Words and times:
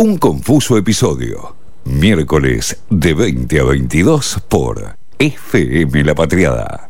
Un 0.00 0.16
confuso 0.16 0.76
episodio. 0.76 1.56
Miércoles 1.84 2.80
de 2.88 3.14
20 3.14 3.58
a 3.58 3.64
22 3.64 4.38
por 4.48 4.96
FM 5.18 6.04
La 6.04 6.14
Patriada. 6.14 6.88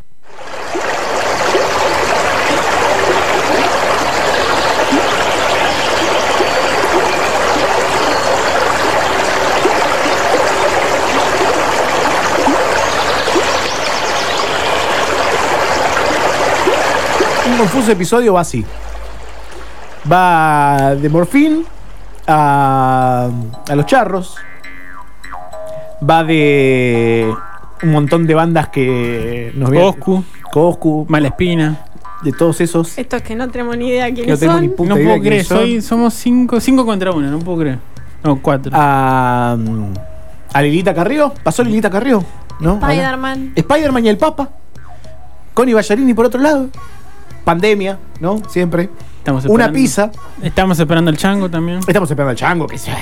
Un 17.46 17.56
confuso 17.56 17.90
episodio 17.90 18.34
va 18.34 18.42
así. 18.42 18.62
Va 20.12 20.94
de 20.94 21.08
Morfín 21.08 21.77
a, 22.28 23.30
a 23.68 23.74
los 23.74 23.86
charros. 23.86 24.36
Va 26.08 26.22
de 26.22 27.32
un 27.82 27.90
montón 27.90 28.26
de 28.26 28.34
bandas 28.34 28.68
que 28.68 29.52
nos 29.56 29.70
vienen- 29.70 29.92
Coscu. 29.92 30.24
Coscu, 30.52 31.06
Malespina. 31.08 31.84
de 32.22 32.32
todos 32.32 32.60
esos. 32.60 32.96
Estos 32.98 33.22
que 33.22 33.34
no 33.36 33.48
tenemos 33.48 33.76
ni 33.76 33.88
idea 33.88 34.06
Que 34.06 34.10
no 34.12 34.16
quiénes 34.16 34.40
tengo 34.40 34.52
son. 34.54 34.62
ni 34.62 34.68
puta 34.68 34.88
No 34.90 34.96
idea 34.96 35.06
puedo 35.08 35.20
creer, 35.20 35.32
quiénes 35.32 35.46
son. 35.46 35.58
soy, 35.58 35.80
somos 35.82 36.14
cinco, 36.14 36.60
cinco 36.60 36.84
contra 36.84 37.12
uno, 37.12 37.30
no 37.30 37.38
puedo 37.38 37.58
creer. 37.58 37.78
No, 38.24 38.40
cuatro. 38.42 38.72
A, 38.74 39.56
a 40.52 40.62
Lilita 40.62 40.92
Carrió. 40.94 41.32
¿Pasó 41.42 41.62
Lilita 41.62 41.88
Carrió? 41.90 42.24
¿No? 42.60 42.74
Spider-Man. 42.82 43.52
Spider-Man 43.54 44.06
y 44.06 44.08
el 44.08 44.16
Papa. 44.18 44.48
Connie 45.54 45.74
Ballarini 45.74 46.12
por 46.14 46.26
otro 46.26 46.40
lado. 46.40 46.68
Pandemia, 47.44 47.98
¿no? 48.20 48.40
Siempre. 48.48 48.90
Estamos 49.36 49.44
Una 49.46 49.70
pizza. 49.72 50.10
Estamos 50.42 50.78
esperando 50.80 51.10
el 51.10 51.16
chango 51.16 51.48
también. 51.50 51.78
Estamos 51.86 52.10
esperando 52.10 52.30
al 52.30 52.36
chango, 52.36 52.66
que 52.66 52.78
se- 52.78 52.92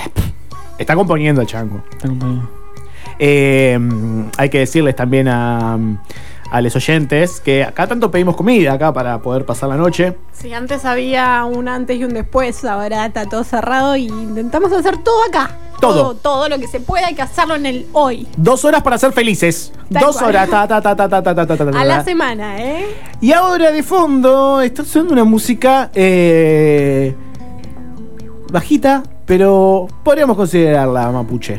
está 0.78 0.94
componiendo 0.94 1.40
al 1.40 1.46
chango. 1.46 1.82
Está 1.90 2.06
acompañado. 2.06 2.48
Eh, 3.18 3.78
hay 4.36 4.48
que 4.50 4.58
decirles 4.58 4.94
también 4.94 5.28
a, 5.28 5.78
a 6.50 6.60
los 6.60 6.76
oyentes 6.76 7.40
que 7.40 7.64
acá 7.64 7.86
tanto 7.86 8.10
pedimos 8.10 8.36
comida 8.36 8.74
acá 8.74 8.92
para 8.92 9.18
poder 9.20 9.46
pasar 9.46 9.68
la 9.70 9.76
noche. 9.76 10.16
Si 10.32 10.52
antes 10.52 10.84
había 10.84 11.44
un 11.44 11.68
antes 11.68 11.98
y 11.98 12.04
un 12.04 12.12
después, 12.12 12.62
ahora 12.64 13.06
está 13.06 13.26
todo 13.26 13.42
cerrado 13.44 13.96
y 13.96 14.06
intentamos 14.06 14.70
hacer 14.72 14.98
todo 14.98 15.16
acá. 15.28 15.50
Todo. 15.80 16.14
todo. 16.14 16.48
lo 16.48 16.58
que 16.58 16.68
se 16.68 16.80
pueda, 16.80 17.06
hay 17.06 17.14
que 17.14 17.22
hacerlo 17.22 17.54
en 17.54 17.66
el 17.66 17.86
hoy. 17.92 18.26
Dos 18.36 18.64
horas 18.64 18.82
para 18.82 18.98
ser 18.98 19.12
felices. 19.12 19.72
Dos 19.88 20.20
horas. 20.22 20.48
Ta, 20.48 20.66
ta, 20.66 20.80
ta, 20.80 21.04
a 21.74 21.84
la 21.84 22.04
semana, 22.04 22.58
¿eh? 22.58 22.86
Y 23.20 23.32
ahora 23.32 23.70
de 23.70 23.82
fondo 23.82 24.60
está 24.60 24.84
sonando 24.84 25.14
una 25.14 25.24
música 25.24 25.90
bajita, 28.52 29.02
pero 29.24 29.86
podríamos 30.02 30.36
considerarla 30.36 31.10
mapuche. 31.10 31.58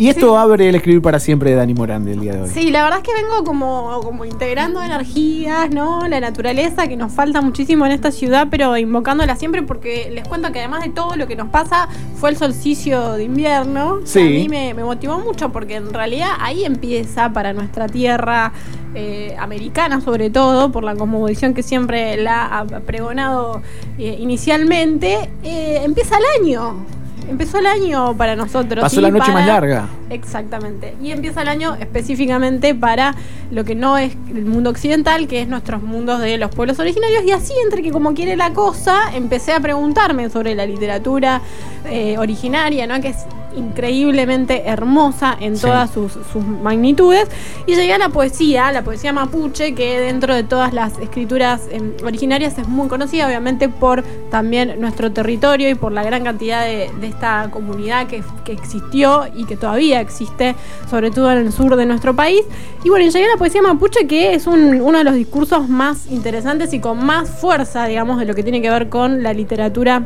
Y 0.00 0.08
esto 0.08 0.38
abre 0.38 0.66
el 0.66 0.74
escribir 0.74 1.02
para 1.02 1.20
siempre 1.20 1.50
de 1.50 1.56
Dani 1.56 1.74
Morán 1.74 2.08
el 2.08 2.20
día 2.20 2.32
de 2.32 2.40
hoy. 2.40 2.48
Sí, 2.48 2.70
la 2.70 2.84
verdad 2.84 3.00
es 3.00 3.04
que 3.04 3.22
vengo 3.22 3.44
como, 3.44 4.00
como 4.02 4.24
integrando 4.24 4.82
energías, 4.82 5.68
¿no? 5.70 6.08
La 6.08 6.20
naturaleza 6.20 6.88
que 6.88 6.96
nos 6.96 7.12
falta 7.12 7.42
muchísimo 7.42 7.84
en 7.84 7.92
esta 7.92 8.10
ciudad, 8.10 8.48
pero 8.50 8.78
invocándola 8.78 9.36
siempre 9.36 9.62
porque 9.62 10.10
les 10.10 10.26
cuento 10.26 10.52
que 10.52 10.60
además 10.60 10.84
de 10.84 10.88
todo 10.88 11.16
lo 11.16 11.26
que 11.26 11.36
nos 11.36 11.50
pasa 11.50 11.86
fue 12.16 12.30
el 12.30 12.38
solsticio 12.38 13.12
de 13.12 13.24
invierno. 13.24 14.00
que 14.00 14.06
Sí. 14.06 14.20
A 14.20 14.24
mí 14.24 14.48
me, 14.48 14.72
me 14.72 14.84
motivó 14.84 15.18
mucho 15.18 15.52
porque 15.52 15.76
en 15.76 15.92
realidad 15.92 16.30
ahí 16.38 16.64
empieza 16.64 17.34
para 17.34 17.52
nuestra 17.52 17.86
tierra 17.86 18.54
eh, 18.94 19.36
americana 19.38 20.00
sobre 20.00 20.30
todo, 20.30 20.72
por 20.72 20.82
la 20.82 20.96
cosmovisión 20.96 21.54
que 21.54 21.62
siempre 21.62 22.16
la 22.16 22.46
ha 22.46 22.64
pregonado 22.64 23.62
eh, 23.98 24.16
inicialmente, 24.18 25.30
eh, 25.44 25.82
empieza 25.84 26.16
el 26.16 26.42
año. 26.42 26.99
Empezó 27.30 27.58
el 27.58 27.66
año 27.66 28.16
para 28.16 28.34
nosotros. 28.34 28.82
Pasó 28.82 29.00
la 29.00 29.10
noche 29.10 29.30
más 29.30 29.46
larga. 29.46 29.88
Exactamente. 30.10 30.96
Y 31.00 31.12
empieza 31.12 31.42
el 31.42 31.48
año 31.48 31.76
específicamente 31.76 32.74
para 32.74 33.14
lo 33.52 33.64
que 33.64 33.76
no 33.76 33.96
es 33.96 34.16
el 34.34 34.44
mundo 34.44 34.70
occidental, 34.70 35.28
que 35.28 35.40
es 35.40 35.48
nuestros 35.48 35.80
mundos 35.80 36.20
de 36.20 36.38
los 36.38 36.50
pueblos 36.50 36.80
originarios. 36.80 37.22
Y 37.24 37.30
así, 37.30 37.52
entre 37.62 37.82
que 37.82 37.92
como 37.92 38.14
quiere 38.14 38.36
la 38.36 38.52
cosa, 38.52 39.14
empecé 39.14 39.52
a 39.52 39.60
preguntarme 39.60 40.28
sobre 40.28 40.56
la 40.56 40.66
literatura 40.66 41.40
eh, 41.84 42.18
originaria, 42.18 42.88
¿no? 42.88 43.00
Que 43.00 43.08
es 43.10 43.18
increíblemente 43.56 44.68
hermosa 44.68 45.36
en 45.40 45.56
Sí. 45.56 45.62
todas 45.66 45.90
sus, 45.90 46.12
sus 46.32 46.44
magnitudes. 46.44 47.28
Y 47.66 47.74
llegué 47.74 47.94
a 47.94 47.98
la 47.98 48.08
poesía, 48.10 48.70
la 48.72 48.82
poesía 48.82 49.12
mapuche, 49.12 49.74
que 49.74 50.00
dentro 50.00 50.34
de 50.34 50.42
todas 50.44 50.72
las 50.72 50.98
escrituras 50.98 51.62
eh, 51.70 51.80
originarias 52.04 52.58
es 52.58 52.68
muy 52.68 52.88
conocida, 52.88 53.26
obviamente, 53.26 53.68
por 53.68 54.02
también 54.30 54.80
nuestro 54.80 55.12
territorio 55.12 55.68
y 55.68 55.74
por 55.74 55.92
la 55.92 56.02
gran 56.02 56.24
cantidad 56.24 56.64
de, 56.64 56.90
de 57.00 57.06
esta 57.06 57.48
comunidad 57.50 58.06
que, 58.06 58.22
que 58.44 58.52
existió 58.52 59.24
y 59.34 59.44
que 59.44 59.56
todavía 59.56 60.00
existe, 60.00 60.54
sobre 60.88 61.10
todo 61.10 61.30
en 61.32 61.38
el 61.38 61.52
sur 61.52 61.76
de 61.76 61.86
nuestro 61.86 62.14
país. 62.14 62.42
Y 62.84 62.88
bueno, 62.88 63.10
llegué 63.10 63.24
a 63.26 63.28
la 63.32 63.36
poesía 63.36 63.62
mapuche, 63.62 64.06
que 64.06 64.34
es 64.34 64.46
un- 64.46 64.80
uno 64.80 64.98
de 64.98 65.04
los 65.04 65.14
discursos 65.14 65.68
más 65.68 66.06
interesantes 66.10 66.72
y 66.72 66.80
con 66.80 67.04
más 67.04 67.28
fuerza, 67.28 67.86
digamos, 67.86 68.18
de 68.18 68.24
lo 68.24 68.34
que 68.34 68.42
tiene 68.42 68.62
que 68.62 68.70
ver 68.70 68.88
con 68.88 69.22
la 69.22 69.32
literatura 69.32 70.04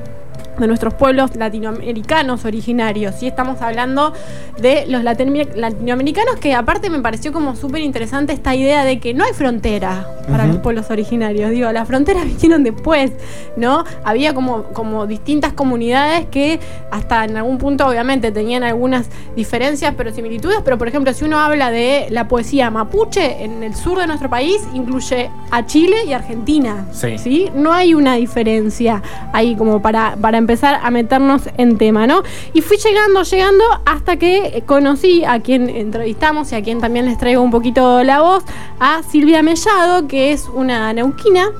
de 0.58 0.66
nuestros 0.66 0.94
pueblos 0.94 1.34
latinoamericanos 1.36 2.44
originarios. 2.44 3.22
Y 3.22 3.26
estamos 3.26 3.60
hablando 3.62 4.12
de 4.60 4.86
los 4.86 5.02
latino- 5.02 5.48
latinoamericanos, 5.54 6.36
que 6.36 6.54
aparte 6.54 6.90
me 6.90 7.00
pareció 7.00 7.32
como 7.32 7.56
súper 7.56 7.82
interesante 7.82 8.32
esta 8.32 8.54
idea 8.54 8.84
de 8.84 9.00
que 9.00 9.14
no 9.14 9.24
hay 9.24 9.32
frontera 9.32 10.06
para 10.30 10.46
los 10.46 10.58
pueblos 10.58 10.90
originarios. 10.90 11.50
Digo, 11.50 11.70
las 11.72 11.86
fronteras 11.88 12.24
vinieron 12.40 12.62
después, 12.62 13.12
¿no? 13.56 13.84
Había 14.04 14.34
como, 14.34 14.64
como 14.64 15.06
distintas 15.06 15.52
comunidades 15.52 16.26
que 16.26 16.60
hasta 16.90 17.24
en 17.24 17.36
algún 17.36 17.58
punto 17.58 17.86
obviamente 17.86 18.30
tenían 18.32 18.62
algunas 18.62 19.06
diferencias, 19.36 19.94
pero 19.96 20.12
similitudes. 20.12 20.58
Pero 20.64 20.78
por 20.78 20.88
ejemplo, 20.88 21.12
si 21.12 21.24
uno 21.24 21.38
habla 21.38 21.70
de 21.70 22.06
la 22.10 22.28
poesía 22.28 22.70
mapuche 22.70 23.44
en 23.44 23.62
el 23.62 23.74
sur 23.74 23.98
de 23.98 24.06
nuestro 24.06 24.30
país, 24.30 24.60
incluye 24.72 25.30
a 25.50 25.66
Chile 25.66 25.96
y 26.06 26.12
Argentina. 26.12 26.86
Sí. 26.92 27.18
¿sí? 27.18 27.50
No 27.54 27.72
hay 27.72 27.94
una 27.94 28.14
diferencia 28.14 29.02
ahí 29.32 29.54
como 29.56 29.82
para, 29.82 30.16
para 30.20 30.38
empezar 30.44 30.78
a 30.82 30.90
meternos 30.90 31.42
en 31.56 31.78
tema, 31.78 32.06
¿no? 32.06 32.22
Y 32.52 32.60
fui 32.60 32.76
llegando, 32.76 33.22
llegando 33.22 33.64
hasta 33.86 34.16
que 34.16 34.62
conocí 34.66 35.24
a 35.24 35.40
quien 35.40 35.68
entrevistamos 35.68 36.52
y 36.52 36.56
a 36.56 36.62
quien 36.62 36.80
también 36.80 37.06
les 37.06 37.18
traigo 37.18 37.42
un 37.42 37.50
poquito 37.50 38.02
la 38.04 38.20
voz, 38.20 38.44
a 38.78 39.02
Silvia 39.02 39.42
Mellado, 39.42 40.06
que 40.06 40.32
es 40.32 40.48
una 40.52 40.92
neuquina 40.92 41.50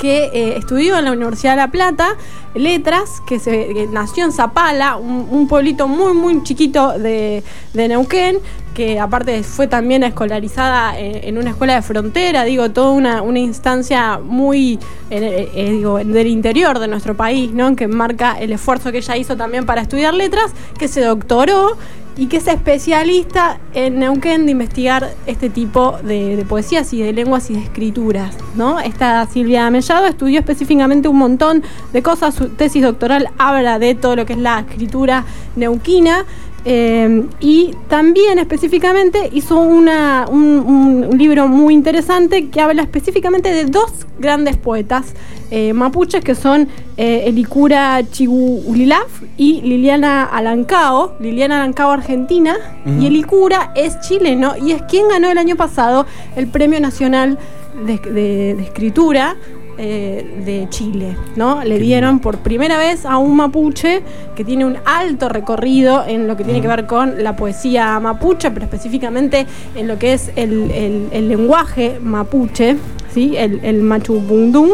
que 0.00 0.30
eh, 0.32 0.56
estudió 0.56 0.98
en 0.98 1.04
la 1.04 1.12
Universidad 1.12 1.52
de 1.52 1.56
La 1.58 1.70
Plata 1.70 2.16
letras, 2.54 3.22
que, 3.28 3.38
se, 3.38 3.86
nació 3.92 4.24
en 4.24 4.32
Zapala, 4.32 4.96
un, 4.96 5.46
pueblito 5.46 5.86
muy, 5.86 6.14
muy 6.14 6.42
chiquito 6.42 6.98
de, 6.98 7.44
Neuquén, 7.74 8.38
que 8.74 8.98
aparte 8.98 9.42
fue 9.42 9.66
también 9.66 10.02
escolarizada 10.02 10.98
en, 10.98 11.36
una 11.36 11.50
escuela 11.50 11.74
de 11.74 11.82
frontera, 11.82 12.44
digo, 12.44 12.70
toda 12.70 12.90
una, 12.90 13.20
una 13.20 13.40
instancia 13.40 14.18
muy, 14.18 14.78
eh, 15.10 15.50
eh, 15.54 15.70
digo, 15.70 15.98
del 15.98 16.26
interior 16.26 16.78
de 16.78 16.88
nuestro 16.88 17.14
país, 17.14 17.52
¿no? 17.52 17.76
Que 17.76 17.86
marca 17.86 18.40
el 18.40 18.52
esfuerzo 18.52 18.90
que 18.90 18.98
ella 18.98 19.16
hizo 19.18 19.36
también 19.36 19.66
para 19.66 19.82
estudiar 19.82 20.14
letras, 20.14 20.50
que 20.78 20.88
se 20.88 21.02
doctoró 21.02 21.76
y 22.20 22.26
que 22.26 22.36
es 22.36 22.46
especialista 22.48 23.58
en 23.72 23.98
Neuquén 23.98 24.44
de 24.44 24.52
investigar 24.52 25.14
este 25.24 25.48
tipo 25.48 25.96
de, 26.02 26.36
de 26.36 26.44
poesías 26.44 26.92
y 26.92 27.00
de 27.00 27.14
lenguas 27.14 27.48
y 27.48 27.54
de 27.54 27.60
escrituras, 27.60 28.36
¿no? 28.56 28.78
Esta 28.78 29.26
Silvia 29.26 29.70
Mellado 29.70 30.04
estudió 30.04 30.38
específicamente 30.38 31.08
un 31.08 31.16
montón 31.16 31.62
de 31.94 32.02
cosas, 32.02 32.34
su 32.34 32.50
tesis 32.50 32.82
doctoral 32.82 33.30
habla 33.38 33.78
de 33.78 33.94
todo 33.94 34.16
lo 34.16 34.26
que 34.26 34.34
es 34.34 34.38
la 34.38 34.60
escritura 34.60 35.24
neuquina, 35.56 36.26
eh, 36.64 37.24
y 37.40 37.74
también 37.88 38.38
específicamente 38.38 39.30
hizo 39.32 39.58
una, 39.58 40.26
un, 40.30 41.08
un 41.10 41.18
libro 41.18 41.48
muy 41.48 41.72
interesante 41.74 42.48
que 42.48 42.60
habla 42.60 42.82
específicamente 42.82 43.50
de 43.52 43.64
dos 43.64 43.90
grandes 44.18 44.56
poetas 44.56 45.14
eh, 45.50 45.72
mapuches 45.72 46.22
que 46.22 46.34
son 46.34 46.68
eh, 46.96 47.24
Elicura 47.26 48.02
Chigulilaf 48.10 49.22
y 49.36 49.62
Liliana 49.62 50.24
Alancao, 50.24 51.14
Liliana 51.18 51.62
Alancao 51.62 51.90
argentina, 51.90 52.56
y 53.00 53.06
Elicura 53.06 53.72
es 53.74 53.98
chileno 54.00 54.52
y 54.60 54.72
es 54.72 54.82
quien 54.82 55.08
ganó 55.08 55.30
el 55.30 55.38
año 55.38 55.56
pasado 55.56 56.06
el 56.36 56.46
Premio 56.48 56.78
Nacional 56.80 57.38
de, 57.86 57.98
de- 57.98 58.54
de 58.56 58.62
Escritura 58.62 59.36
eh, 59.78 60.42
de 60.44 60.66
Chile, 60.70 61.16
¿no? 61.36 61.64
Le 61.64 61.78
dieron 61.78 62.18
por 62.20 62.38
primera 62.38 62.76
vez 62.78 63.06
a 63.06 63.18
un 63.18 63.36
mapuche 63.36 64.02
que 64.36 64.44
tiene 64.44 64.64
un 64.64 64.76
alto 64.84 65.28
recorrido 65.28 66.04
en 66.06 66.26
lo 66.28 66.36
que 66.36 66.44
tiene 66.44 66.60
que 66.60 66.68
ver 66.68 66.86
con 66.86 67.22
la 67.22 67.36
poesía 67.36 67.98
mapuche, 68.00 68.50
pero 68.50 68.64
específicamente 68.64 69.46
en 69.74 69.88
lo 69.88 69.98
que 69.98 70.12
es 70.12 70.30
el, 70.36 70.70
el- 70.70 71.08
el 71.12 71.28
lenguaje 71.28 71.98
mapuche, 72.02 72.76
¿sí? 73.12 73.34
El, 73.36 73.60
el 73.64 73.80
machupundún, 73.82 74.70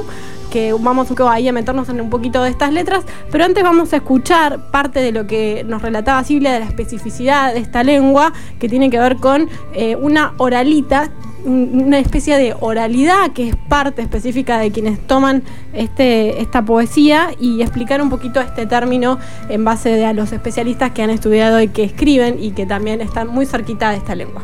que 0.51 0.73
vamos 0.79 1.09
ahí 1.29 1.49
a 1.49 1.53
meternos 1.53 1.89
en 1.89 2.01
un 2.01 2.09
poquito 2.09 2.43
de 2.43 2.51
estas 2.51 2.73
letras, 2.73 3.05
pero 3.31 3.45
antes 3.45 3.63
vamos 3.63 3.93
a 3.93 3.97
escuchar 3.97 4.71
parte 4.71 5.01
de 5.01 5.13
lo 5.13 5.27
que 5.27 5.65
nos 5.69 5.83
relataba 5.83 6.23
Silvia 6.25 6.53
de 6.53 6.61
la 6.61 6.67
especificidad 6.67 7.53
de 7.53 7.61
esta 7.61 7.83
lengua, 7.83 8.33
que 8.59 8.69
tiene 8.69 8.89
que 8.89 8.99
ver 8.99 9.17
con 9.17 9.49
eh, 9.75 9.97
una 9.97 10.33
oralita 10.39 11.11
una 11.45 11.99
especie 11.99 12.37
de 12.39 12.55
oralidad 12.59 13.33
que 13.33 13.49
es 13.51 13.57
parte 13.57 14.03
específica 14.03 14.59
de 14.59 14.71
quienes 14.71 14.99
toman 15.07 15.43
este, 15.73 16.41
esta 16.41 16.65
poesía 16.65 17.31
y 17.39 17.63
explicar 17.63 18.03
un 18.03 18.11
poquito 18.11 18.41
este 18.41 18.67
término 18.67 19.19
en 19.49 19.65
base 19.65 20.05
a 20.05 20.13
los 20.13 20.33
especialistas 20.33 20.93
que 20.93 21.03
han 21.03 21.11
estudiado 21.11 21.61
y 21.61 21.69
que 21.69 21.85
escriben 21.85 22.37
y 22.43 22.51
que 22.51 22.67
también 22.67 23.01
están 23.01 23.29
muy 23.29 23.47
cerquita 23.47 23.91
de 23.91 23.97
esta 23.97 24.15
lengua. 24.15 24.43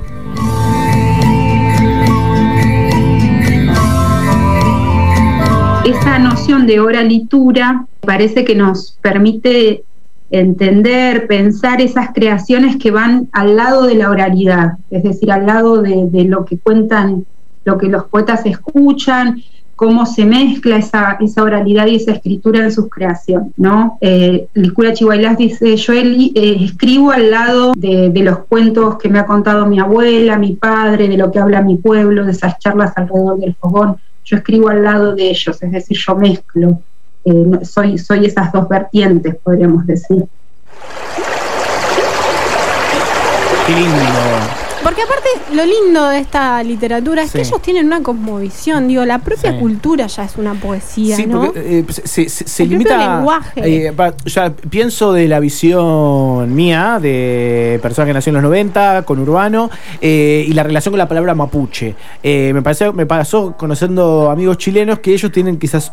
esa 5.85 6.19
noción 6.19 6.67
de 6.67 6.79
oralitura 6.79 7.87
parece 8.01 8.45
que 8.45 8.55
nos 8.55 8.93
permite 9.03 9.85
entender, 10.33 11.27
pensar 11.27 11.81
esas 11.81 12.11
creaciones 12.13 12.77
que 12.77 12.91
van 12.91 13.29
al 13.33 13.55
lado 13.57 13.87
de 13.87 13.95
la 13.95 14.11
oralidad, 14.11 14.79
es 14.91 15.03
decir, 15.03 15.31
al 15.31 15.47
lado 15.47 15.83
de, 15.83 16.25
lo 16.25 16.45
que 16.47 16.59
cuentan, 16.59 17.27
lo 17.65 17.77
que 17.77 17.89
los 17.89 18.05
poetas 18.05 18.45
escuchan, 18.47 19.43
cómo 19.77 20.07
se 20.07 20.25
mezcla 20.25 20.77
esa, 20.77 21.19
oralidad 21.37 21.87
y 21.87 21.97
esa 21.97 22.13
escritura 22.13 22.61
en 22.61 22.73
sus 22.73 22.89
creaciones, 22.89 23.53
¿no? 23.57 23.99
Eh, 24.01 24.47
el 24.55 24.73
cura 24.73 24.95
Chihuahilás 24.95 25.37
dice, 25.37 25.77
yo 25.77 25.93
eh, 25.93 26.31
escribo 26.65 27.11
al 27.11 27.31
lado 27.31 27.73
de, 27.77 28.09
de 28.09 28.23
los 28.23 28.39
cuentos 28.47 28.97
que 28.97 29.11
me 29.11 29.19
ha 29.19 29.27
contado 29.27 29.67
mi 29.67 29.81
abuela, 29.81 30.39
mi 30.39 30.55
padre, 30.55 31.09
de 31.09 31.19
lo 31.19 31.31
que 31.31 31.41
habla 31.41 31.61
mi 31.61 31.77
pueblo, 31.77 32.25
de 32.25 32.33
esas 32.33 32.59
charlas 32.59 32.93
alrededor 32.97 33.39
del 33.39 33.55
fogón, 33.55 33.97
yo 34.25 34.37
escribo 34.37 34.69
al 34.69 34.83
lado 34.83 35.15
de 35.15 35.29
ellos, 35.29 35.63
es 35.63 35.73
decir, 35.73 35.99
yo 35.99 36.17
mezclo, 36.17 36.81
eh, 37.25 37.33
no- 37.33 37.65
soy, 37.65 37.99
soy 37.99 38.27
esas 38.27 38.53
dos 38.53 38.69
vertientes, 38.69 39.37
podríamos 39.43 39.87
decir. 39.87 40.25
Qué 43.67 43.73
lindo. 43.75 43.97
Porque 44.83 45.01
aparte, 45.03 45.29
lo 45.55 45.65
lindo 45.65 46.09
de 46.09 46.19
esta 46.19 46.61
literatura 46.65 47.23
es 47.23 47.31
que 47.31 47.43
ellos 47.43 47.63
tienen 47.63 47.87
una 47.87 48.03
cosmovisión, 48.03 48.89
digo, 48.89 49.05
la 49.05 49.21
propia 49.21 49.53
Sí. 49.53 49.59
cultura 49.61 50.09
ya 50.09 50.25
es 50.25 50.37
una 50.37 50.55
poesía, 50.55 51.15
Sí, 51.15 51.27
¿no? 51.27 51.45
porque 51.45 51.79
eh, 51.79 51.85
se, 51.89 52.03
se- 52.09 52.29
se- 52.29 52.49
se 52.49 52.63
El 52.65 52.71
limita. 52.71 52.97
lenguaje. 53.17 53.87
eh, 53.87 53.93
pa- 53.93 54.13
ya 54.27 54.51
pienso 54.51 55.13
de 55.13 55.29
la 55.29 55.39
visión 55.39 56.53
mía, 56.53 56.99
de 57.01 57.79
persona 57.81 58.07
que 58.07 58.13
nació 58.13 58.31
en 58.31 58.35
los 58.35 58.43
90, 58.43 59.03
con 59.05 59.21
Urbano, 59.21 59.71
eh, 60.01 60.45
y 60.49 60.53
la 60.53 60.65
relación 60.65 60.91
con 60.93 60.99
la 60.99 61.07
palabra 61.09 61.37
mapuche. 61.37 61.95
Eh, 62.21 62.51
me, 62.53 62.61
pareció, 62.63 62.93
me 62.93 63.07
pasó 63.07 63.55
conociendo 63.57 64.31
amigos 64.31 64.59
chilenos 64.59 64.99
que 64.99 65.13
ellos 65.15 65.31
tienen 65.31 65.59
quizás. 65.61 65.93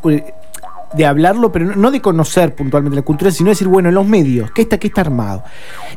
De 0.93 1.05
hablarlo, 1.05 1.51
pero 1.51 1.75
no- 1.75 1.91
de 1.91 2.01
conocer 2.01 2.55
puntualmente 2.55 2.95
la 2.95 3.01
cultura, 3.03 3.31
sino 3.31 3.49
decir, 3.49 3.67
bueno, 3.67 3.89
en 3.89 3.95
los 3.95 4.07
medios, 4.07 4.51
¿qué 4.51 4.63
está, 4.63 4.77
qué 4.79 4.87
está 4.87 5.01
armado? 5.01 5.43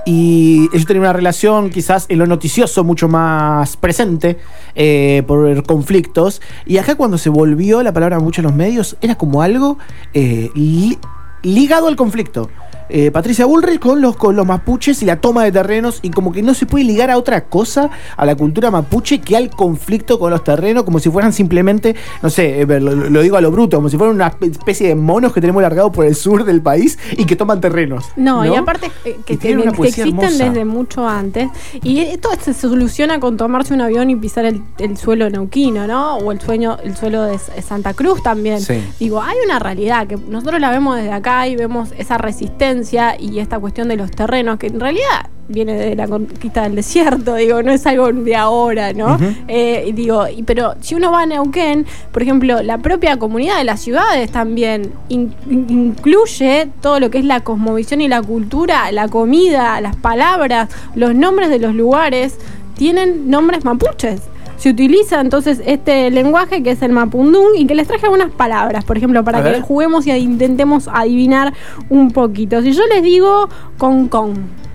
Y 0.05 0.69
ellos 0.73 0.87
tenían 0.87 1.03
una 1.05 1.13
relación 1.13 1.71
quizás 1.71 2.07
en 2.09 2.19
lo 2.19 2.27
noticioso 2.27 2.85
mucho 2.85 3.09
más 3.09 3.77
presente 3.77 4.39
eh, 4.75 5.23
por 5.27 5.63
conflictos. 5.65 6.43
Y 6.67 6.77
acá 6.79 6.95
cuando 6.95 7.17
se 7.19 7.31
volvió 7.31 7.83
la 7.83 7.93
palabra 7.93 8.19
mucho 8.19 8.41
en 8.41 8.47
los 8.47 8.55
medios, 8.55 8.97
era 9.01 9.15
como 9.15 9.43
algo 9.43 9.79
eh, 10.15 10.51
li- 10.55 10.99
ligado 11.43 11.89
al 11.89 11.97
conflicto. 11.97 12.51
Eh, 12.89 13.11
Patricia 13.11 13.47
Bullrich 13.47 13.79
con 13.81 14.01
los, 14.01 14.17
con 14.17 14.37
los 14.37 14.47
mapuches 14.47 15.03
y 15.03 15.07
la 15.07 15.17
toma 15.21 15.45
de 15.45 15.53
terrenos 15.53 16.01
y 16.03 16.11
como 16.11 16.33
que 16.33 16.43
no 16.43 16.53
se 16.55 16.67
puede 16.67 16.85
ligar 16.85 17.11
a 17.11 17.17
otra 17.17 17.45
cosa, 17.45 17.91
a 18.17 18.27
la 18.27 18.35
cultura 18.37 18.71
mapuche, 18.71 19.21
que 19.21 19.37
al 19.37 19.51
conflicto 19.51 20.19
con 20.19 20.31
los 20.31 20.45
terrenos, 20.45 20.83
como 20.85 20.99
si 20.99 21.11
fueran 21.11 21.33
simplemente, 21.33 21.95
no 22.23 22.31
sé, 22.31 22.61
eh, 22.63 22.67
lo, 22.81 22.95
lo 22.95 23.21
digo 23.23 23.37
a 23.37 23.41
lo 23.41 23.51
bruto, 23.51 23.77
como 23.79 23.89
si 23.89 23.97
fueran 23.97 24.17
una 24.17 24.35
especie 24.41 24.89
de 24.89 24.95
monos 24.95 25.33
que 25.33 25.41
tenemos 25.41 25.63
largados 25.63 25.93
por 25.93 26.05
el 26.05 26.15
sur 26.15 26.45
del 26.45 26.61
país 26.61 26.99
y 27.17 27.25
que 27.25 27.37
toman 27.37 27.61
terrenos. 27.61 28.05
No, 28.17 28.45
y 28.45 28.55
aparte 28.57 28.91
eh, 29.05 29.19
que, 29.25 29.35
Y 29.35 29.37
tienen 29.37 29.71
que- 29.73 29.83
que 29.83 29.89
existen 29.89 30.19
hermosa. 30.19 30.45
desde 30.45 30.65
mucho 30.65 31.09
antes. 31.09 31.49
Y 31.83 32.01
esto 32.01 32.29
se 32.41 32.53
soluciona 32.55 33.21
con 33.21 33.37
tomarse 33.37 33.75
un 33.75 33.81
avión 33.81 34.11
y 34.11 34.17
pisar 34.17 34.45
el, 34.45 34.63
el 34.79 34.97
suelo 34.97 35.29
neuquino, 35.31 35.87
¿no? 35.87 36.17
O 36.19 36.33
el 36.33 36.41
sueño, 36.41 36.77
el 36.83 36.97
suelo 36.97 37.23
de 37.25 37.39
Santa 37.39 37.95
Cruz 37.95 38.23
también. 38.23 38.61
Sí. 38.61 38.75
Digo, 39.01 39.21
hay 39.23 39.37
una 39.45 39.59
realidad 39.59 40.07
que 40.07 40.17
nosotros 40.17 40.61
la 40.61 40.71
vemos 40.71 40.97
desde 40.97 41.13
acá 41.13 41.47
y 41.49 41.57
vemos 41.57 41.91
esa 41.99 42.19
resistencia 42.19 42.72
y 43.19 43.39
esta 43.39 43.59
cuestión 43.59 43.89
de 43.89 43.97
los 43.97 44.11
terrenos, 44.11 44.59
que 44.59 44.69
en 44.69 44.81
realidad 44.81 45.29
viene 45.49 45.75
de 45.75 45.95
la 45.97 46.07
conquista 46.09 46.63
del 46.63 46.75
desierto, 46.77 47.35
digo, 47.37 47.63
no 47.63 47.73
es 47.73 47.87
algo 47.87 48.11
de 48.13 48.35
ahora, 48.37 48.93
¿no? 48.93 49.19
Eh, 49.49 49.93
digo, 49.95 50.25
pero 50.47 50.75
si 50.81 50.95
uno 50.95 51.11
va 51.13 51.23
a 51.23 51.27
Neuquén, 51.27 51.85
por 52.13 52.23
ejemplo, 52.23 52.63
la 52.63 52.79
propia 52.79 53.19
comunidad 53.19 53.59
de 53.59 53.65
las 53.65 53.81
ciudades 53.81 54.31
también 54.31 54.93
in- 55.09 55.35
in- 55.51 55.67
incluye 55.69 56.69
todo 56.81 57.01
lo 57.01 57.11
que 57.11 57.19
es 57.19 57.25
la 57.25 57.41
cosmovisión 57.41 58.01
y 58.01 58.09
la 58.09 58.23
cultura, 58.23 58.91
la 58.93 59.09
comida, 59.09 59.81
las 59.81 59.97
palabras, 59.97 60.69
los 60.95 61.15
nombres 61.15 61.51
de 61.51 61.59
los 61.59 61.75
lugares, 61.75 62.37
tienen 62.77 63.29
nombres 63.31 63.65
mapuches. 63.65 64.23
Se 64.63 64.71
utiliza 64.71 65.21
entonces 65.21 65.61
este 65.67 66.09
lenguaje 66.13 66.63
que 66.63 66.71
es 66.71 66.83
el 66.83 66.93
mapundún 66.93 67.57
y 67.57 67.67
que 67.67 67.75
les 67.75 67.89
traje 67.89 68.05
algunas 68.07 68.31
palabras, 68.31 68.85
por 68.85 68.97
ejemplo, 68.97 69.25
para 69.25 69.39
A 69.39 69.43
que 69.43 69.51
ver. 69.51 69.61
juguemos 69.63 70.07
y 70.07 70.13
intentemos 70.13 70.87
adivinar 70.87 71.53
un 71.89 72.13
poquito. 72.13 72.63
Si 72.63 72.73
yo 72.73 72.87
les 72.87 73.03
digo 73.03 73.49
con 73.77 74.07
con, 74.07 74.31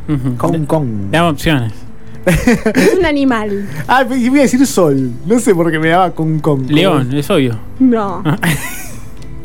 Ujú. 0.10 0.36
Con, 0.38 0.66
con. 0.66 1.10
Dame 1.10 1.30
opciones. 1.30 1.72
es 2.26 2.98
un 3.00 3.06
animal. 3.16 3.66
Ah, 3.88 4.04
y 4.14 4.28
voy 4.28 4.40
a 4.40 4.42
decir 4.42 4.68
sol. 4.68 5.10
No 5.26 5.40
sé 5.40 5.56
por 5.56 5.72
qué 5.72 5.80
me 5.80 5.88
daba 5.88 6.12
con, 6.12 6.40
con. 6.42 6.66
con. 6.66 6.76
León, 6.76 7.14
es 7.14 7.30
obvio. 7.30 7.58
No. 7.80 8.24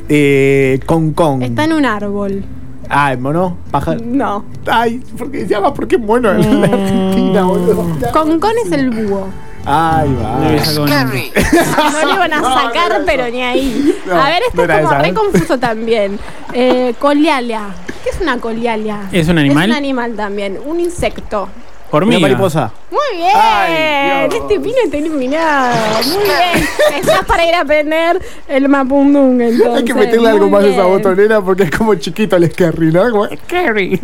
Eh, 0.08 0.80
con, 0.84 1.12
con. 1.12 1.42
Está 1.42 1.64
en 1.64 1.72
un 1.72 1.86
árbol. 1.86 2.44
Ay, 2.88 3.16
mono, 3.16 3.56
pájaro. 3.70 4.00
No. 4.04 4.44
Ay, 4.66 5.00
¿por 5.16 5.30
qué 5.30 5.42
se 5.42 5.46
llama? 5.46 5.72
¿Por 5.72 5.86
qué 5.88 5.96
mono 5.96 6.32
en 6.32 6.60
la 6.60 6.66
Argentina, 6.66 7.44
boludo? 7.44 7.86
Con 8.12 8.38
con 8.40 8.50
es 8.66 8.72
el 8.72 8.90
búho. 8.90 9.28
Ay, 9.64 10.16
va. 10.20 10.38
Con- 10.74 10.88
No 11.92 12.06
le 12.06 12.12
iban 12.14 12.32
a 12.32 12.40
No, 12.40 12.54
sacar, 12.54 12.98
no 13.00 13.06
pero 13.06 13.28
ni 13.28 13.42
ahí. 13.42 13.94
No, 14.06 14.14
a 14.20 14.28
ver, 14.28 14.42
esto 14.48 14.62
es 14.62 14.68
como 14.68 14.88
esa, 14.88 14.98
re 14.98 15.14
confuso 15.14 15.58
también. 15.58 16.18
Eh, 16.52 16.94
colialia. 16.98 17.66
¿Qué 18.02 18.10
es 18.10 18.20
una 18.20 18.38
colialia? 18.38 19.08
¿Es 19.12 19.28
un 19.28 19.38
animal? 19.38 19.64
Es 19.64 19.70
un 19.70 19.76
animal 19.76 20.14
también. 20.16 20.58
Un 20.64 20.80
insecto. 20.80 21.42
Una 21.44 21.98
Hormiga. 21.98 22.20
mariposa. 22.20 22.72
Muy 22.90 23.18
bien. 23.18 23.32
Ay, 23.36 24.28
este 24.32 24.58
pino 24.60 24.76
está 24.82 24.96
iluminado. 24.96 25.74
Muy 26.06 26.24
bien. 26.24 26.68
Estás 26.98 27.24
para 27.26 27.44
ir 27.46 27.54
a 27.54 27.60
aprender 27.60 28.18
el 28.48 28.66
mapundung 28.68 29.40
entonces. 29.42 29.76
Hay 29.76 29.84
que 29.84 29.92
meterle 29.94 30.30
algo 30.30 30.44
Muy 30.48 30.50
más 30.52 30.64
a 30.64 30.68
esa 30.68 30.84
botonera 30.84 31.40
porque 31.42 31.64
es 31.64 31.70
como 31.70 31.94
chiquito 31.96 32.34
el 32.36 32.50
Skerry, 32.50 32.90
¿no? 32.92 33.10
Como 33.10 33.26
Skerry. 33.26 34.00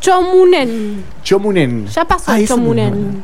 Chomunen. 0.00 1.04
Chomunen. 1.22 1.86
Ya 1.86 2.04
pasó 2.04 2.32
Ah. 2.32 2.38
Chomunen. 2.46 3.22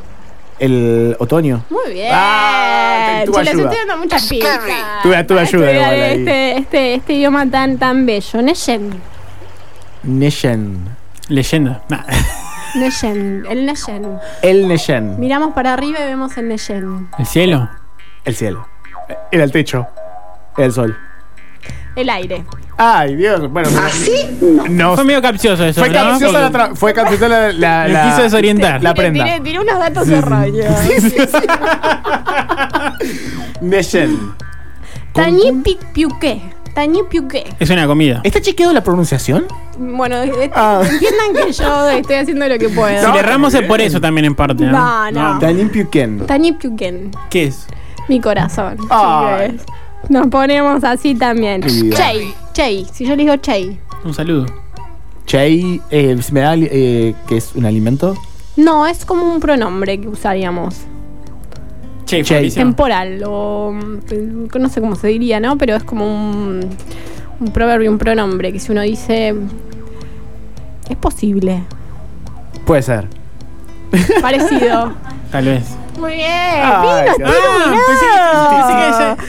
El 0.61 1.17
otoño. 1.19 1.65
Muy 1.71 1.95
bien. 1.95 2.11
Ah, 2.12 3.23
tuve 3.25 3.39
Che, 3.39 3.45
les 3.45 3.55
ayuda. 3.55 3.71
estoy 3.71 3.87
dando 3.89 4.03
muchas 4.05 4.27
pistas. 4.29 4.61
Tuve- 5.03 5.17
ayuda 5.41 5.73
igual 5.73 5.91
ahí. 5.91 6.19
Este, 6.19 6.57
este, 6.59 6.95
este 6.95 7.12
idioma 7.15 7.51
tan, 7.51 7.79
tan 7.79 8.05
bello. 8.07 8.43
Neyen. 8.43 9.01
Neshen. 10.03 10.97
Leyenda. 11.29 11.83
Nah. 11.89 12.05
Neyen. 12.75 13.44
El 13.49 13.67
Neyen. 13.67 14.19
El 14.43 14.69
Neshen. 14.69 15.19
Miramos 15.19 15.55
para 15.55 15.73
arriba 15.75 16.01
y 16.01 16.05
vemos 16.05 16.37
el 16.37 16.49
Neyen. 16.49 17.08
¿El 17.19 17.27
cielo? 17.27 17.69
El 18.25 18.37
cielo. 18.37 18.67
Era 19.32 19.44
el 19.44 19.53
techo. 19.53 19.87
Era 20.56 20.67
el 20.67 20.73
sol. 20.73 20.96
El 22.01 22.11
aire. 22.11 22.45
Ay, 22.83 23.15
Dios. 23.15 23.51
Bueno, 23.51 23.69
¿Así? 23.85 24.13
No. 24.71 24.95
Fue 24.95 25.05
medio 25.05 25.21
capcioso 25.21 25.65
eso, 25.67 25.81
Fue 25.81 25.91
¿no? 25.91 25.95
capciosa 25.95 26.41
la, 26.41 26.51
Porque- 26.51 26.59
tra- 26.73 26.75
fue 26.77 26.95
capciosa 26.95 27.29
la, 27.29 27.53
la, 27.53 27.85
Me 27.87 27.93
la- 27.93 28.05
quiso 28.11 28.23
desorientar. 28.23 28.83
La 28.83 28.95
Tiré- 28.95 29.11
prenda. 29.11 29.25
Tiré, 29.25 29.41
tiré 29.41 29.61
unos 29.61 29.79
datos. 29.79 30.09
Neshen. 33.61 34.35
Tañi 35.13 35.53
Pic 35.63 35.79
Piuqué. 35.93 36.41
Es 37.59 37.69
una 37.69 37.87
comida. 37.87 38.21
¿Está 38.25 38.41
chequeado 38.41 38.73
la 38.73 38.83
pronunciación? 38.83 39.45
Bueno, 39.79 40.17
eh, 40.23 40.51
Ah. 40.55 40.81
entiendan 40.89 41.35
que 41.35 41.53
yo 41.53 41.89
estoy 41.91 42.17
haciendo 42.17 42.49
lo 42.49 42.59
que 42.59 42.69
puedo. 42.75 43.05
Si 43.07 43.13
le 43.13 43.19
erramos 43.19 43.53
es 43.55 43.63
por 43.67 43.81
eso 43.83 44.01
también 44.01 44.25
en 44.25 44.35
parte, 44.35 44.65
¿no? 44.65 45.11
No, 45.11 45.11
no. 45.35 45.39
Tañi 45.39 45.65
Piuquén. 46.53 47.11
¿Qué 47.29 47.45
es? 47.45 47.67
Mi 48.09 48.21
corazón. 48.21 48.79
Ay. 48.89 49.51
chicos. 49.59 49.67
Nos 50.09 50.27
ponemos 50.29 50.83
así 50.85 51.15
también. 51.15 51.63
Chey. 51.63 52.33
Chey. 52.53 52.87
Si 52.93 53.05
yo 53.05 53.15
le 53.17 53.23
digo 53.25 53.37
Chey. 53.37 53.79
Un 54.05 54.15
saludo. 54.15 54.47
Chay, 55.27 55.81
eh, 55.91 56.19
¿me 56.33 56.41
da 56.41 56.55
eh, 56.57 57.15
que 57.29 57.37
es 57.37 57.55
un 57.55 57.65
alimento? 57.67 58.17
No, 58.57 58.87
es 58.87 59.05
como 59.05 59.25
un 59.33 59.39
pronombre 59.41 60.01
que 60.01 60.09
usaríamos. 60.09 60.75
Che, 62.07 62.25
Che. 62.25 62.35
Fabricio. 62.35 62.63
Temporal 62.63 63.23
o 63.27 63.73
mm, 63.73 64.49
no 64.59 64.69
sé 64.69 64.81
cómo 64.81 64.97
se 64.97 65.07
diría, 65.09 65.39
¿no? 65.39 65.57
Pero 65.57 65.77
es 65.77 65.85
como 65.85 66.05
un, 66.07 66.69
un 67.39 67.53
proverbio, 67.53 67.91
un 67.91 67.99
pronombre 67.99 68.53
que 68.53 68.59
si 68.59 68.73
uno 68.73 68.81
dice 68.81 69.35
es 70.89 70.97
posible. 70.97 71.63
Puede 72.65 72.83
ser. 72.83 73.07
Parecido. 74.21 74.93
Tal 75.31 75.45
vez. 75.45 75.65
Muy 76.01 76.15
bien. 76.15 76.27
Ay, 76.31 76.83
Vino, 76.83 76.95
qué- 77.05 77.11
estoy 77.11 77.25
Ah, 77.27 77.67
iluminado. 77.67 77.87
pensé 77.87 78.07
que, 78.07 78.57
pensé 78.57 78.73
que, 78.73 78.80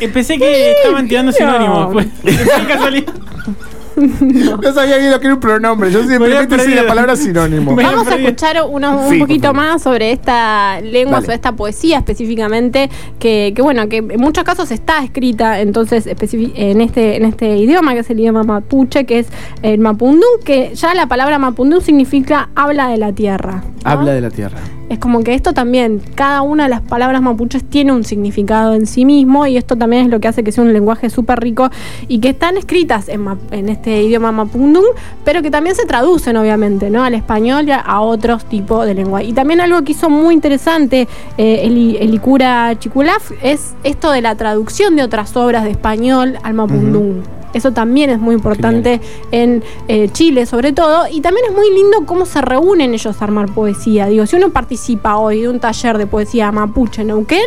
pensé 0.10 0.38
que 0.38 0.72
estaban 0.72 1.08
tirando 1.08 1.32
sinónimos. 1.32 1.94
Pues, 1.94 2.08
No 4.02 4.74
sabía 4.74 4.98
bien 4.98 5.12
lo 5.12 5.20
que 5.20 5.28
era 5.28 5.36
un 5.36 5.40
pronombre. 5.40 5.92
Yo 5.92 6.04
meto 6.04 6.56
así 6.56 6.74
la 6.74 6.88
palabra 6.88 7.16
sinónimo. 7.16 7.72
Me- 7.76 7.84
Vamos 7.84 8.08
a 8.08 8.16
escuchar 8.16 8.58
un 8.70 8.82
Sí, 9.10 9.20
poquito 9.20 9.54
más 9.54 9.82
sobre 9.82 10.12
esta 10.12 10.80
lengua, 10.82 11.14
Dale. 11.16 11.26
sobre 11.26 11.36
esta 11.36 11.52
poesía 11.54 11.98
específicamente, 12.00 12.90
que, 13.20 13.54
que, 13.56 13.62
bueno, 13.62 13.88
que 13.90 13.98
en 13.98 14.20
muchos 14.20 14.44
casos 14.44 14.72
está 14.72 15.04
escrita 15.04 15.60
entonces 15.62 16.08
en 16.08 16.82
este, 16.82 17.18
en 17.18 17.26
este 17.26 17.58
idioma, 17.58 17.94
que 17.94 18.00
es 18.00 18.10
el 18.10 18.20
idioma 18.20 18.44
mapuche, 18.44 19.06
que 19.06 19.20
es 19.20 19.28
el 19.62 19.80
mapundún, 19.80 20.24
que 20.44 20.74
ya 20.76 20.94
la 20.94 21.08
palabra 21.08 21.38
mapundún 21.40 21.82
significa 21.82 22.50
habla 22.56 22.88
de 22.88 22.98
la 22.98 23.12
tierra. 23.14 23.64
¿no? 23.84 23.90
Habla 23.90 24.14
de 24.14 24.22
la 24.22 24.30
tierra. 24.30 24.58
Es 24.90 25.00
como 25.00 25.24
que 25.24 25.34
esto 25.36 25.54
también, 25.54 26.02
cada 26.16 26.42
una 26.42 26.64
de 26.64 26.70
las 26.70 26.82
palabras 26.82 27.22
mapuches 27.22 27.64
tiene 27.64 27.94
un 27.94 28.04
significado 28.04 28.74
en 28.74 28.86
sí 28.86 29.06
mismo 29.06 29.48
y 29.48 29.56
esto 29.56 29.78
también 29.78 30.04
es 30.06 30.12
lo 30.12 30.20
que 30.20 30.28
hace 30.28 30.44
que 30.44 30.52
sea 30.52 30.66
un 30.66 30.74
lenguaje 30.74 31.10
súper 31.10 31.40
rico 31.40 31.70
y 32.10 32.20
que 32.20 32.30
están 32.30 32.58
escritas 32.58 33.08
en, 33.08 33.26
en 33.52 33.70
este 33.70 33.91
idioma 34.00 34.32
mapundún, 34.32 34.86
pero 35.24 35.42
que 35.42 35.52
también 35.52 35.76
se 35.76 35.86
traducen 35.86 36.38
obviamente 36.38 36.90
¿no? 36.90 37.04
al 37.04 37.14
español 37.14 37.68
y 37.68 37.72
a, 37.72 38.02
otros 38.02 38.46
tipos 38.46 38.86
de 38.86 38.94
lengua. 38.94 39.24
Y 39.24 39.34
también 39.34 39.62
algo 39.62 39.82
que 39.84 39.92
hizo 39.92 40.10
muy 40.10 40.34
interesante 40.34 41.08
eh, 41.38 41.62
el, 41.64 41.98
el 41.98 42.14
Icura 42.14 42.78
Chiculaf 42.78 43.32
es 43.42 43.74
esto 43.84 44.12
de 44.12 44.22
la 44.22 44.36
traducción 44.36 44.96
de 44.96 45.04
otras 45.04 45.36
obras 45.36 45.64
de 45.64 45.72
español 45.72 46.38
al 46.44 46.54
mapundún. 46.54 47.41
Eso 47.54 47.72
también 47.72 48.10
es 48.10 48.20
muy 48.20 48.36
importante 48.36 49.02
en 49.32 49.64
eh, 49.88 50.10
Chile, 50.12 50.46
sobre 50.46 50.74
todo. 50.74 51.08
Y 51.12 51.22
también 51.22 51.46
es 51.50 51.54
muy 51.56 51.70
lindo 51.74 52.06
cómo 52.06 52.26
se 52.26 52.42
reúnen 52.42 52.94
ellos 52.94 53.22
a 53.22 53.24
armar 53.26 53.54
poesía. 53.54 54.08
Digo, 54.08 54.26
si 54.26 54.36
uno 54.36 54.50
participa 54.50 55.18
hoy 55.18 55.42
de 55.42 55.50
un 55.50 55.60
taller 55.60 55.98
de 55.98 56.08
poesía 56.08 56.52
mapuche 56.52 57.02
en 57.02 57.08
Neuquén, 57.08 57.46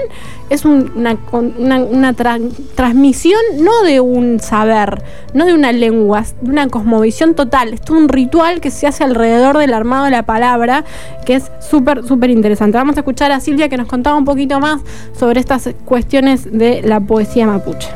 es 0.51 0.65
un- 0.65 0.93
una, 0.95 1.17
una- 1.33 1.79
una 1.83 2.15
tran- 2.15 2.51
transmisión 2.75 3.41
no 3.61 3.83
de 3.83 4.01
un 4.01 4.41
saber, 4.41 5.03
no 5.33 5.47
de 5.47 5.55
una 5.55 5.73
lengua, 5.73 6.25
de 6.43 6.51
una 6.51 6.69
cosmovisión 6.69 7.35
total. 7.35 7.73
Es 7.73 7.81
todo 7.81 7.97
un 7.97 8.09
ritual 8.09 8.61
que 8.61 8.71
se 8.71 8.87
hace 8.87 9.05
alrededor 9.05 9.57
del 9.59 9.73
armado 9.73 10.05
de 10.05 10.11
la 10.11 10.25
palabra, 10.25 10.85
que 11.25 11.37
es 11.37 11.51
súper, 11.61 12.05
súper 12.05 12.31
interesante. 12.31 12.77
Vamos 12.77 12.97
a 12.97 13.01
escuchar 13.01 13.33
a 13.33 13.41
Silvia 13.41 13.69
que 13.69 13.77
nos 13.79 13.87
contaba 13.89 14.17
un 14.17 14.25
poquito 14.25 14.61
más 14.61 14.81
sobre 15.19 15.41
estas 15.41 15.71
cuestiones 15.87 16.51
de 16.53 16.83
la 16.83 17.01
poesía 17.01 17.47
mapuche. 17.47 17.89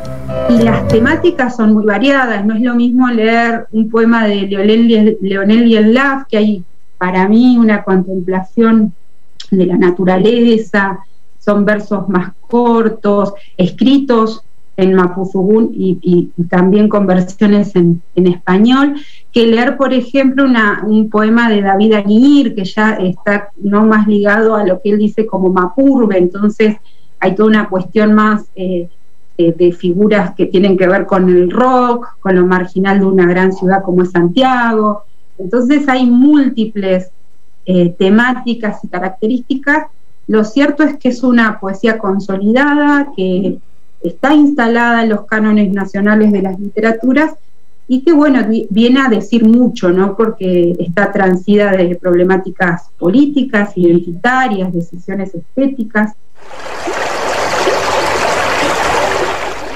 Y 0.50 0.62
las 0.62 0.88
temáticas 0.88 1.56
son 1.56 1.74
muy 1.74 1.84
variadas, 1.84 2.44
no 2.44 2.54
es 2.54 2.60
lo 2.60 2.74
mismo 2.74 3.08
leer 3.08 3.66
un 3.70 3.88
poema 3.88 4.26
de 4.26 4.42
Leonel, 4.42 5.18
Leonel 5.20 5.98
que 6.28 6.36
hay 6.36 6.64
para 6.98 7.28
mí 7.28 7.56
una 7.58 7.82
contemplación 7.82 8.92
de 9.50 9.66
la 9.66 9.76
naturaleza, 9.76 10.98
son 11.38 11.64
versos 11.64 12.08
más 12.08 12.32
cortos, 12.40 13.32
escritos 13.56 14.42
en 14.76 14.94
mapuzugún 14.94 15.70
y, 15.74 16.30
también 16.48 16.88
con 16.88 17.06
versiones 17.06 17.74
en, 17.74 18.02
en 18.14 18.26
español, 18.26 18.94
que 19.32 19.46
leer, 19.46 19.76
por 19.76 19.92
ejemplo, 19.92 20.44
un 20.86 21.08
poema 21.10 21.48
de 21.48 21.62
David 21.62 21.94
Aguirre, 21.94 22.54
que 22.54 22.64
ya 22.64 22.92
está 22.92 23.50
no 23.56 23.86
más 23.86 24.06
ligado 24.06 24.54
a 24.54 24.64
lo 24.64 24.80
que 24.80 24.90
él 24.90 24.98
dice 24.98 25.26
como 25.26 25.50
mapurbe, 25.50 26.18
entonces 26.18 26.76
hay 27.18 27.34
toda 27.34 27.48
una 27.48 27.68
cuestión 27.68 28.14
más... 28.14 28.44
eh, 28.54 28.88
de 29.38 29.72
figuras 29.72 30.34
que 30.34 30.46
tienen 30.46 30.76
que 30.76 30.88
ver 30.88 31.06
con 31.06 31.28
el 31.28 31.50
rock, 31.50 32.08
con 32.20 32.34
lo 32.34 32.44
marginal 32.44 32.98
de 32.98 33.06
una 33.06 33.26
gran 33.26 33.52
ciudad 33.52 33.82
como 33.82 34.02
es 34.02 34.10
Santiago. 34.10 35.04
Entonces 35.38 35.88
hay 35.88 36.06
múltiples 36.06 37.10
eh, 37.64 37.94
temáticas 37.98 38.82
y 38.82 38.88
características. 38.88 39.86
Lo 40.26 40.42
cierto 40.44 40.82
es 40.82 40.98
que 40.98 41.10
es 41.10 41.22
una 41.22 41.60
poesía 41.60 41.98
consolidada, 41.98 43.08
que 43.16 43.58
está 44.02 44.34
instalada 44.34 45.04
en 45.04 45.10
los 45.10 45.26
cánones 45.26 45.72
nacionales 45.72 46.32
de 46.32 46.42
las 46.42 46.58
literaturas 46.58 47.34
y 47.86 48.02
que, 48.02 48.12
bueno, 48.12 48.46
vi- 48.46 48.66
viene 48.70 49.00
a 49.00 49.08
decir 49.08 49.46
mucho, 49.46 49.90
¿no? 49.90 50.16
Porque 50.16 50.76
está 50.80 51.10
transida 51.12 51.70
de 51.72 51.94
problemáticas 51.96 52.88
políticas, 52.98 53.76
identitarias, 53.76 54.72
decisiones 54.72 55.34
estéticas. 55.34 56.12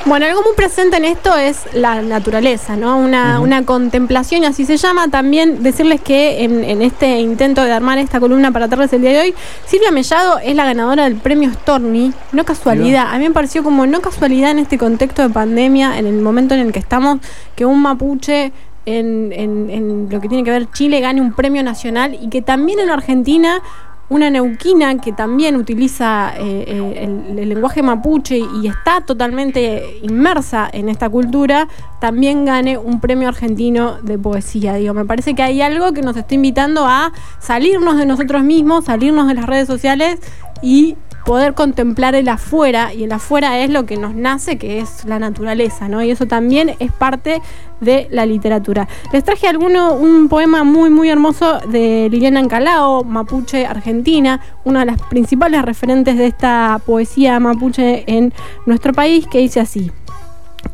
Bueno, 0.04 0.26
algo 0.26 0.42
muy 0.42 0.54
presente 0.56 0.96
en 0.96 1.04
esto 1.04 1.36
es 1.36 1.60
la 1.74 2.02
naturaleza, 2.02 2.76
¿no? 2.76 2.98
Una, 2.98 3.38
una 3.38 3.64
contemplación, 3.64 4.42
y 4.42 4.46
así 4.46 4.64
se 4.66 4.76
llama. 4.76 5.06
También 5.08 5.62
decirles 5.62 6.00
que 6.00 6.42
en, 6.42 6.64
en 6.64 6.82
este 6.82 7.20
intento 7.20 7.62
de 7.62 7.70
armar 7.72 7.98
esta 7.98 8.18
columna 8.18 8.50
para 8.50 8.66
tardes 8.68 8.92
el 8.92 9.00
día 9.02 9.12
de 9.12 9.20
hoy, 9.20 9.34
Silvia 9.64 9.92
Mellado 9.92 10.40
es 10.40 10.56
la 10.56 10.64
ganadora 10.64 11.04
del 11.04 11.14
premio 11.16 11.52
Stormy. 11.52 12.12
No 12.32 12.44
casualidad. 12.44 13.06
A 13.14 13.18
mí 13.18 13.28
me 13.28 13.30
pareció 13.30 13.62
como 13.62 13.86
no 13.86 14.00
casualidad 14.00 14.50
en 14.50 14.58
este 14.58 14.76
contexto 14.76 15.22
de 15.22 15.30
pandemia, 15.30 15.96
en 15.96 16.06
el 16.06 16.20
momento 16.20 16.54
en 16.54 16.60
el 16.60 16.72
que 16.72 16.80
estamos, 16.80 17.18
que 17.54 17.64
un 17.64 17.80
mapuche 17.80 18.52
en, 18.84 19.32
en- 19.32 19.70
en 19.70 20.08
lo 20.10 20.20
que 20.20 20.28
tiene 20.28 20.42
que 20.42 20.50
ver 20.50 20.68
Chile 20.72 20.98
gane 20.98 21.20
un 21.20 21.32
premio 21.32 21.62
nacional 21.62 22.18
y 22.20 22.28
que 22.28 22.42
también 22.42 22.80
en 22.80 22.90
Argentina 22.90 23.62
una 24.12 24.28
neuquina 24.28 24.98
que 24.98 25.12
también 25.12 25.56
utiliza 25.56 26.34
eh, 26.36 26.64
eh, 26.68 27.08
el, 27.30 27.38
el 27.38 27.48
lenguaje 27.48 27.82
mapuche 27.82 28.38
y 28.38 28.66
está 28.66 29.00
totalmente 29.00 29.98
inmersa 30.02 30.68
en 30.70 30.90
esta 30.90 31.08
cultura, 31.08 31.66
también 31.98 32.44
gane 32.44 32.76
un 32.76 33.00
premio 33.00 33.28
argentino 33.28 34.02
de 34.02 34.18
poesía. 34.18 34.74
Digo, 34.74 34.92
me 34.92 35.06
parece 35.06 35.34
que 35.34 35.42
hay 35.42 35.62
algo 35.62 35.92
que 35.92 36.02
nos 36.02 36.16
está 36.16 36.34
invitando 36.34 36.86
a 36.86 37.10
salirnos 37.38 37.96
de 37.96 38.04
nosotros 38.04 38.42
mismos, 38.42 38.84
salirnos 38.84 39.28
de 39.28 39.34
las 39.34 39.46
redes 39.46 39.66
sociales 39.66 40.20
y 40.60 40.96
poder 41.24 41.54
contemplar 41.54 42.14
el 42.14 42.28
afuera, 42.28 42.92
y 42.92 43.04
el 43.04 43.12
afuera 43.12 43.58
es 43.60 43.70
lo 43.70 43.86
que 43.86 43.96
nos 43.96 44.14
nace, 44.14 44.58
que 44.58 44.80
es 44.80 45.04
la 45.04 45.18
naturaleza, 45.18 45.88
¿no? 45.88 46.02
Y 46.02 46.10
eso 46.10 46.26
también 46.26 46.74
es 46.80 46.92
parte 46.92 47.40
de 47.82 48.08
la 48.10 48.24
literatura. 48.24 48.88
Les 49.12 49.22
traje 49.22 49.46
alguno, 49.46 49.92
un 49.94 50.28
poema 50.28 50.64
muy, 50.64 50.88
muy 50.88 51.10
hermoso 51.10 51.58
de 51.68 52.08
Liliana 52.10 52.40
Ancalao, 52.40 53.04
mapuche 53.04 53.66
argentina, 53.66 54.40
una 54.64 54.80
de 54.80 54.86
las 54.86 55.02
principales 55.02 55.62
referentes 55.62 56.16
de 56.16 56.26
esta 56.26 56.80
poesía 56.86 57.38
mapuche 57.40 58.04
en 58.06 58.32
nuestro 58.64 58.94
país, 58.94 59.26
que 59.26 59.38
dice 59.38 59.60
así: 59.60 59.90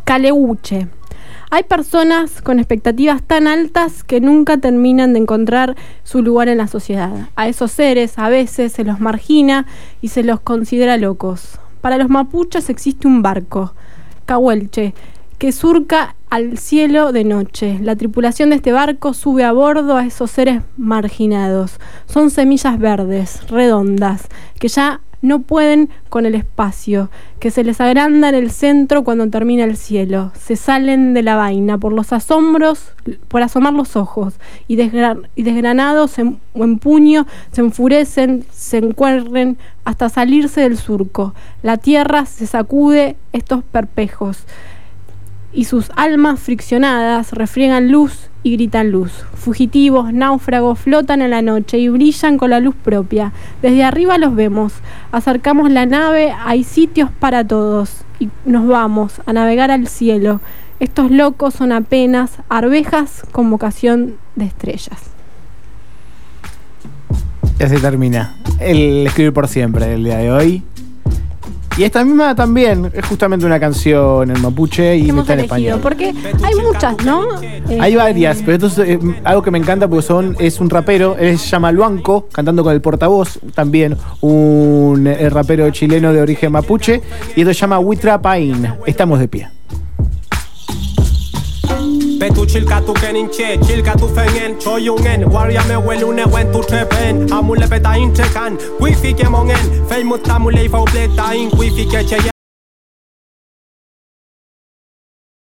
Caleuche. 0.05 0.87
Hay 1.51 1.63
personas 1.63 2.43
con 2.43 2.59
expectativas 2.59 3.23
tan 3.23 3.47
altas 3.47 4.05
que 4.05 4.21
nunca 4.21 4.59
terminan 4.59 5.15
de 5.15 5.21
encontrar 5.21 5.77
su 6.05 6.23
lugar 6.23 6.49
en 6.49 6.59
la 6.59 6.67
sociedad. 6.67 7.11
A 7.37 7.49
esos 7.49 7.73
seres 7.73 8.19
a 8.19 8.29
veces 8.29 8.73
se 8.73 8.85
los 8.85 9.01
margina 9.01 9.65
y 10.03 10.09
se 10.09 10.23
los 10.23 10.41
considera 10.41 10.99
locos. 10.99 11.59
Para 11.81 11.97
los 11.97 12.11
mapuches 12.11 12.69
existe 12.69 13.07
un 13.07 13.23
barco, 13.23 13.73
Cahuelche, 14.27 14.93
que 15.39 15.53
surca 15.53 16.17
al 16.31 16.59
cielo 16.59 17.13
de 17.13 17.25
noche. 17.25 17.79
La 17.81 17.97
tripulación 17.97 18.51
de 18.51 18.57
este 18.57 18.73
barco 18.73 19.15
sube 19.15 19.45
a 19.45 19.53
bordo 19.53 19.97
a 19.97 20.05
esos 20.05 20.31
seres 20.31 20.63
marginados. 20.77 21.79
Son 22.07 22.31
semillas 22.31 22.79
verdes, 22.79 23.49
redondas, 23.49 24.29
que 24.59 24.69
ya 24.69 25.01
no 25.21 25.41
pueden 25.41 25.91
con 26.11 26.27
el 26.27 26.37
espacio, 26.37 27.11
que 27.41 27.51
se 27.51 27.65
les 27.65 27.81
agranda 27.81 28.29
en 28.29 28.37
el 28.37 28.51
centro 28.53 29.03
cuando 29.03 29.29
termina 29.29 29.65
el 29.65 29.77
cielo. 29.77 30.33
Se 30.39 30.55
salen 30.55 31.13
de 31.15 31.23
la 31.23 31.35
vaina 31.35 31.79
por 31.79 31.93
los 31.93 32.13
asombros, 32.13 32.93
por 33.29 33.43
asomar 33.43 33.73
los 33.73 33.97
ojos, 33.97 34.35
y, 34.69 34.77
desgra- 34.77 35.21
y 35.35 35.43
desgranados 35.43 36.19
en, 36.19 36.39
en 36.55 36.79
puño 36.79 37.27
se 37.53 37.63
enfurecen, 37.63 38.45
se 38.53 38.79
encuerren 38.79 39.57
hasta 39.85 40.09
salirse 40.09 40.61
del 40.61 40.77
surco. 40.77 41.35
La 41.63 41.79
tierra 41.79 42.25
se 42.27 42.47
sacude 42.47 43.17
estos 43.33 43.65
perpejos 43.65 44.45
y 45.53 45.65
sus 45.65 45.91
almas 45.97 46.41
friccionadas 46.41 47.33
refriegan 47.33 47.91
luz 47.91 48.29
y 48.43 48.53
gritan 48.53 48.91
luz. 48.91 49.13
Fugitivos, 49.35 50.13
náufragos, 50.13 50.79
flotan 50.79 51.23
en 51.23 51.31
la 51.31 51.43
noche 51.43 51.79
y 51.79 51.89
brillan 51.89 52.39
con 52.39 52.51
la 52.51 52.61
luz 52.61 52.75
propia. 52.77 53.33
Desde 53.63 53.85
arriba 53.85 54.19
los 54.19 54.35
vemos. 54.35 54.75
Acercamos 55.13 55.71
la 55.71 55.87
nave, 55.87 56.33
hay 56.45 56.65
sitios 56.65 57.11
para 57.19 57.47
todos 57.47 58.03
y 58.21 58.29
nos 58.45 58.67
vamos 58.67 59.21
a 59.27 59.33
navegar 59.33 59.71
al 59.71 59.89
cielo. 59.89 60.41
Estos 60.81 61.11
locos 61.11 61.55
son 61.55 61.73
apenas 61.73 62.39
arvejas 62.49 63.23
con 63.33 63.51
vocación 63.51 64.17
de 64.37 64.45
estrellas. 64.45 65.01
Ya 67.59 67.69
se 67.69 67.81
termina. 67.81 68.37
El 68.61 69.07
escribir 69.09 69.33
por 69.33 69.49
siempre 69.49 69.93
el 69.95 70.05
día 70.05 70.19
de 70.19 70.31
hoy. 70.31 70.63
Y 71.79 71.85
esta 71.85 72.05
misma 72.05 72.35
también 72.35 72.91
es 72.93 73.07
justamente 73.07 73.47
una 73.47 73.61
canción 73.61 74.29
en 74.29 74.43
mapuche 74.43 74.97
y 74.97 75.11
está 75.11 75.35
en 75.35 75.41
español. 75.41 75.79
Porque 75.81 76.13
hay 76.43 76.55
muchas, 76.57 76.97
¿no? 77.05 77.41
Eh, 77.41 77.79
Hay 77.81 77.95
varias, 77.95 78.39
pero 78.45 78.67
esto 78.67 78.83
es 78.83 78.91
eh, 78.91 78.99
algo 79.23 79.43
que 79.43 79.53
me 79.53 79.59
encanta 79.59 79.87
porque 79.87 80.03
son, 80.03 80.37
es 80.41 80.59
un 80.59 80.71
rapero, 80.71 81.17
él 81.17 81.39
se 81.39 81.47
llama 81.47 81.71
Luanco, 81.71 82.27
cantando 82.33 82.65
con 82.65 82.73
el 82.73 82.81
portavoz, 82.81 83.39
también 83.55 83.97
un 84.23 85.07
eh, 85.07 85.31
rapero 85.31 85.71
chileno 85.71 86.13
de 86.13 86.21
origen 86.21 86.51
mapuche, 86.51 87.01
y 87.37 87.43
esto 87.43 87.55
se 87.55 87.61
llama 87.61 87.79
Witra 87.79 88.21
Pain. 88.21 88.75
Estamos 88.85 89.21
de 89.21 89.29
pie. 89.29 89.58
Pe 92.19 92.29
tu 92.35 92.45
chill 92.47 92.65
ka 92.67 92.81
tu 92.87 92.93
kenin 92.93 93.29
qe, 93.29 93.57
chill 93.67 93.83
tu 94.01 94.09
fengen 94.15 94.57
Qo 94.65 94.79
ju 94.79 94.95
ngen, 94.99 95.25
warja 95.35 95.63
me 95.69 95.77
welune 95.87 96.25
wen 96.33 96.51
tu 96.53 96.61
qepen 96.71 97.31
Amule 97.33 97.69
pe 97.71 97.79
ta 97.79 97.93
in 97.97 98.11
që 98.15 98.27
kan, 98.35 98.59
kuj 98.81 98.97
fike 99.03 99.29
mongen 99.31 99.71
Fejmut 99.89 100.25
ta 100.25 100.39
mu 100.39 100.51
lejfa 100.51 100.83
u 100.83 100.91
bleta 100.91 101.31
in, 101.35 101.51
kuj 101.51 101.71
fike 101.77 102.03
që 102.11 102.38